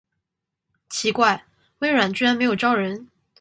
[0.89, 1.43] 奇怪，
[1.77, 3.07] 微软居然没有招人